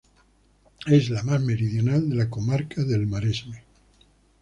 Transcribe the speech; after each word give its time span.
Es 0.87 1.11
la 1.11 1.21
más 1.21 1.39
meridional 1.41 2.09
de 2.09 2.15
la 2.15 2.27
comarca 2.27 2.83
de 2.83 2.95
El 2.95 3.05
Maresme. 3.05 3.61